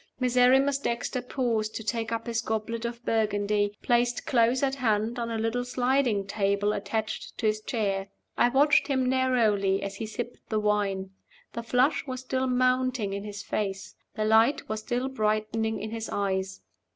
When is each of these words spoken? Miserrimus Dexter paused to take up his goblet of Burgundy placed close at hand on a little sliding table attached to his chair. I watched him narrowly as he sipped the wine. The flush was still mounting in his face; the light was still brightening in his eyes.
Miserrimus 0.19 0.79
Dexter 0.79 1.21
paused 1.21 1.75
to 1.75 1.83
take 1.83 2.11
up 2.11 2.25
his 2.25 2.41
goblet 2.41 2.85
of 2.85 3.05
Burgundy 3.05 3.77
placed 3.83 4.25
close 4.25 4.63
at 4.63 4.73
hand 4.73 5.19
on 5.19 5.29
a 5.29 5.37
little 5.37 5.63
sliding 5.63 6.25
table 6.25 6.73
attached 6.73 7.37
to 7.37 7.45
his 7.45 7.61
chair. 7.61 8.07
I 8.35 8.49
watched 8.49 8.87
him 8.87 9.07
narrowly 9.07 9.83
as 9.83 9.97
he 9.97 10.07
sipped 10.07 10.49
the 10.49 10.59
wine. 10.59 11.11
The 11.53 11.61
flush 11.61 12.07
was 12.07 12.21
still 12.21 12.47
mounting 12.47 13.13
in 13.13 13.23
his 13.25 13.43
face; 13.43 13.93
the 14.15 14.25
light 14.25 14.67
was 14.67 14.79
still 14.79 15.07
brightening 15.07 15.79
in 15.79 15.91
his 15.91 16.09
eyes. 16.09 16.61